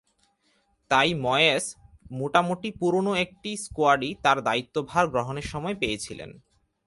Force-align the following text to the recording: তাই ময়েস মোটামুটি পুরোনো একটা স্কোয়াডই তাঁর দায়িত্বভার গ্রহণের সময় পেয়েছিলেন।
তাই 0.91 1.09
ময়েস 1.13 1.65
মোটামুটি 2.11 2.69
পুরোনো 2.71 3.11
একটা 3.15 3.51
স্কোয়াডই 3.57 4.11
তাঁর 4.23 4.37
দায়িত্বভার 4.41 5.05
গ্রহণের 5.07 5.47
সময় 5.47 5.75
পেয়েছিলেন। 5.75 6.31